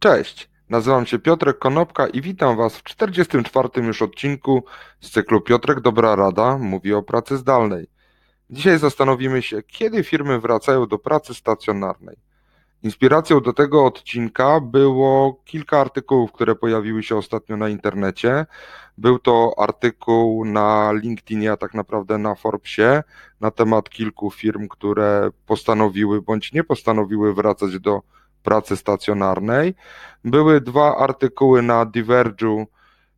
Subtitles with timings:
[0.00, 3.68] Cześć, nazywam się Piotrek Konopka i witam Was w 44.
[3.76, 4.64] już odcinku
[5.00, 7.86] z cyklu Piotrek Dobra Rada mówi o pracy zdalnej.
[8.50, 12.16] Dzisiaj zastanowimy się, kiedy firmy wracają do pracy stacjonarnej.
[12.82, 18.46] Inspiracją do tego odcinka było kilka artykułów, które pojawiły się ostatnio na internecie.
[18.98, 23.02] Był to artykuł na LinkedInie, a tak naprawdę na Forbesie,
[23.40, 28.19] na temat kilku firm, które postanowiły bądź nie postanowiły wracać do pracy
[28.76, 29.74] stacjonarnej.
[30.24, 32.66] Były dwa artykuły na Diverge'u,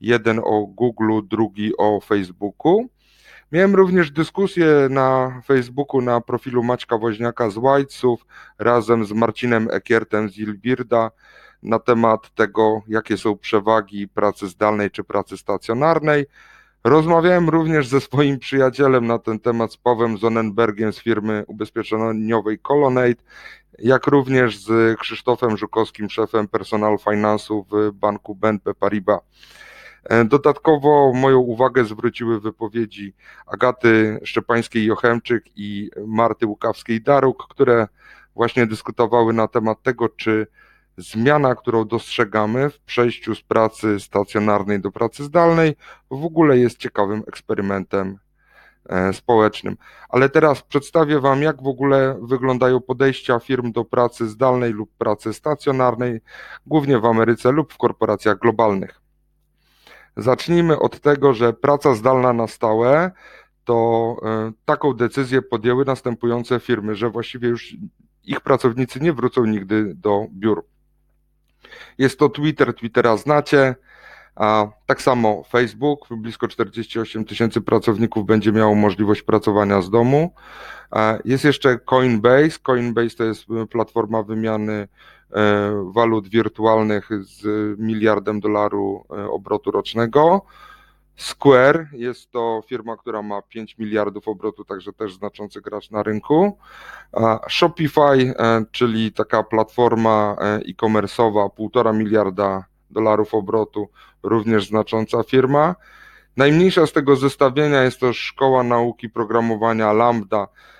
[0.00, 2.88] jeden o Google, drugi o Facebooku.
[3.52, 8.26] Miałem również dyskusję na Facebooku na profilu Maćka Woźniaka z Whitesów
[8.58, 11.10] razem z Marcinem Ekiertem z Ilbirda
[11.62, 16.26] na temat tego, jakie są przewagi pracy zdalnej czy pracy stacjonarnej.
[16.84, 23.22] Rozmawiałem również ze swoim przyjacielem na ten temat, z Pawłem Zonenbergiem z firmy ubezpieczeniowej Colonnade,
[23.78, 29.20] jak również z Krzysztofem Żukowskim, szefem personal finansu w banku BNP Paribas.
[30.04, 33.14] E, dodatkowo moją uwagę zwróciły wypowiedzi
[33.46, 37.88] Agaty Szczepańskiej-Jochemczyk i Marty Łukawskiej-Daruk, które
[38.34, 40.46] właśnie dyskutowały na temat tego, czy
[40.98, 45.76] zmiana, którą dostrzegamy w przejściu z pracy stacjonarnej do pracy zdalnej,
[46.10, 48.18] w ogóle jest ciekawym eksperymentem
[48.88, 49.76] e, społecznym.
[50.08, 55.32] Ale teraz przedstawię Wam, jak w ogóle wyglądają podejścia firm do pracy zdalnej lub pracy
[55.32, 56.20] stacjonarnej,
[56.66, 59.00] głównie w Ameryce lub w korporacjach globalnych.
[60.16, 63.10] Zacznijmy od tego, że praca zdalna na stałe
[63.64, 67.76] to e, taką decyzję podjęły następujące firmy, że właściwie już
[68.24, 70.64] ich pracownicy nie wrócą nigdy do biur.
[71.98, 73.74] Jest to Twitter, Twittera znacie,
[74.38, 80.34] a tak samo Facebook, blisko 48 tysięcy pracowników będzie miało możliwość pracowania z domu.
[81.24, 82.58] Jest jeszcze Coinbase.
[82.62, 84.88] Coinbase to jest platforma wymiany e,
[85.94, 87.44] walut wirtualnych z
[87.78, 90.42] miliardem dolarów e, obrotu rocznego.
[91.18, 96.58] Square jest to firma, która ma 5 miliardów obrotu, także też znaczący gracz na rynku.
[97.48, 103.88] Shopify, e, czyli taka platforma e-commerce'owa, 1,5 miliarda dolarów obrotu,
[104.22, 105.74] również znacząca firma.
[106.36, 110.77] Najmniejsza z tego zestawienia jest to Szkoła Nauki Programowania Lambda, E,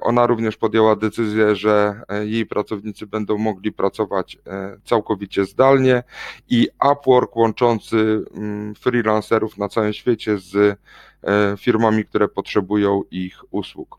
[0.00, 6.02] ona również podjęła decyzję, że e, jej pracownicy będą mogli pracować e, całkowicie zdalnie
[6.48, 10.78] i Upwork łączący mm, freelancerów na całym świecie z
[11.60, 13.98] firmami, które potrzebują ich usług.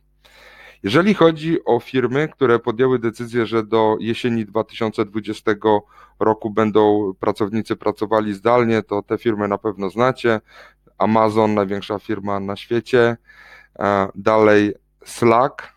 [0.83, 5.51] Jeżeli chodzi o firmy, które podjęły decyzję, że do jesieni 2020
[6.19, 10.41] roku będą pracownicy pracowali zdalnie, to te firmy na pewno znacie.
[10.97, 13.17] Amazon, największa firma na świecie.
[14.15, 14.73] Dalej
[15.05, 15.75] Slack.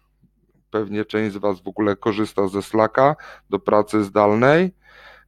[0.71, 3.17] Pewnie część z Was w ogóle korzysta ze Slacka
[3.51, 4.75] do pracy zdalnej.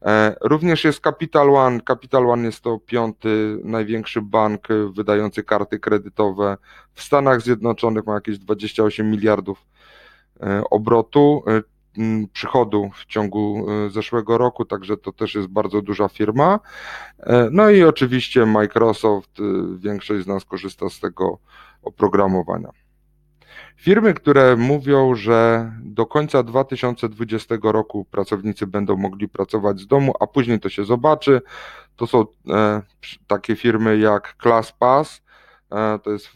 [0.03, 1.81] E, również jest Capital One.
[1.81, 6.56] Capital One jest to piąty największy bank wydający karty kredytowe
[6.94, 8.06] w Stanach Zjednoczonych.
[8.06, 9.66] Ma jakieś 28 miliardów
[10.41, 11.62] e, obrotu, e,
[12.33, 16.60] przychodu w ciągu zeszłego roku, także to też jest bardzo duża firma.
[17.50, 19.31] No i oczywiście Microsoft,
[19.78, 21.39] większość z nas korzysta z tego
[21.83, 22.71] oprogramowania.
[23.77, 30.27] Firmy, które mówią, że do końca 2020 roku pracownicy będą mogli pracować z domu, a
[30.27, 31.41] później to się zobaczy,
[31.97, 32.83] to są e,
[33.27, 35.22] takie firmy jak ClassPass,
[35.72, 36.28] e, to jest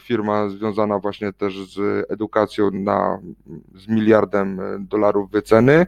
[0.00, 3.18] firma związana właśnie też z edukacją na,
[3.74, 5.86] z miliardem e, dolarów wyceny.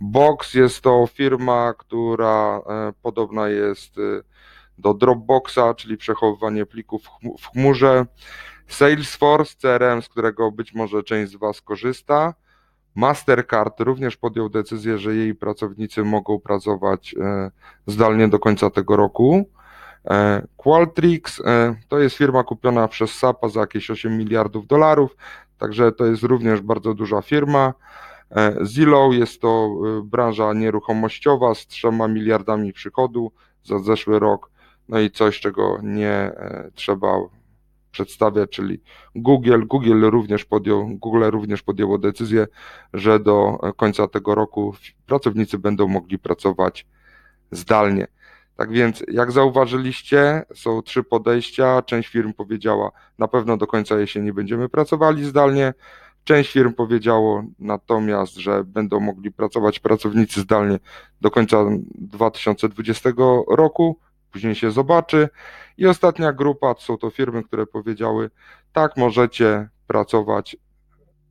[0.00, 2.60] Box jest to firma, która
[3.02, 3.96] podobna jest
[4.78, 7.02] do Dropboxa, czyli przechowywanie plików
[7.38, 8.06] w chmurze.
[8.68, 12.34] Salesforce, CRM, z którego być może część z Was korzysta.
[12.94, 17.50] Mastercard również podjął decyzję, że jej pracownicy mogą pracować e,
[17.86, 19.48] zdalnie do końca tego roku.
[20.04, 25.16] E, Qualtrics e, to jest firma kupiona przez SAP za jakieś 8 miliardów dolarów,
[25.58, 27.74] także to jest również bardzo duża firma.
[28.64, 29.70] Zillow jest to
[30.04, 33.32] branża nieruchomościowa z 3 miliardami przychodu
[33.64, 34.50] za zeszły rok,
[34.88, 36.32] no i coś, czego nie
[36.74, 37.18] trzeba
[37.96, 38.80] przedstawia, czyli
[39.14, 39.66] Google.
[39.66, 42.46] Google również podjął, Google również podjęło decyzję,
[42.92, 44.74] że do końca tego roku
[45.06, 46.86] pracownicy będą mogli pracować
[47.50, 48.06] zdalnie.
[48.56, 51.82] Tak więc, jak zauważyliście, są trzy podejścia.
[51.82, 55.74] Część firm powiedziała, na pewno do końca jesieni będziemy pracowali zdalnie.
[56.24, 60.78] Część firm powiedziało natomiast, że będą mogli pracować pracownicy zdalnie
[61.20, 61.64] do końca
[61.94, 63.10] 2020
[63.48, 63.98] roku
[64.36, 65.28] później się zobaczy.
[65.76, 68.30] I ostatnia grupa to są to firmy, które powiedziały,
[68.72, 70.56] tak, możecie pracować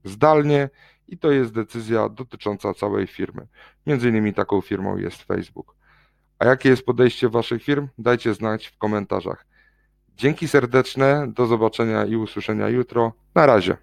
[0.04, 0.70] zdalnie
[1.08, 3.48] i to jest decyzja dotycząca całej firmy.
[3.88, 5.76] Między innymi taką firmą jest Facebook.
[6.40, 7.88] A jakie jest podejście waszych firm?
[7.98, 9.46] Dajcie znać w komentarzach.
[10.18, 13.14] Dzięki serdeczne, do zobaczenia i usłyszenia jutro.
[13.36, 13.78] Na razie.